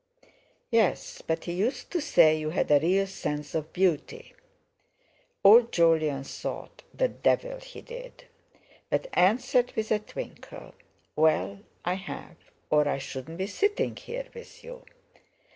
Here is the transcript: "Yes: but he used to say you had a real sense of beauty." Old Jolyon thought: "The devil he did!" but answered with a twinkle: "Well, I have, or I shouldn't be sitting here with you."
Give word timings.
"Yes: 0.71 1.21
but 1.21 1.43
he 1.43 1.51
used 1.53 1.91
to 1.91 2.01
say 2.01 2.35
you 2.35 2.49
had 2.49 2.71
a 2.71 2.79
real 2.79 3.05
sense 3.05 3.53
of 3.53 3.71
beauty." 3.71 4.33
Old 5.43 5.71
Jolyon 5.71 6.23
thought: 6.23 6.81
"The 6.91 7.07
devil 7.07 7.59
he 7.59 7.81
did!" 7.81 8.23
but 8.89 9.05
answered 9.13 9.71
with 9.75 9.91
a 9.91 9.99
twinkle: 9.99 10.73
"Well, 11.15 11.59
I 11.85 11.93
have, 11.93 12.37
or 12.71 12.87
I 12.87 12.97
shouldn't 12.97 13.37
be 13.37 13.45
sitting 13.45 13.95
here 13.95 14.25
with 14.33 14.63
you." 14.63 14.85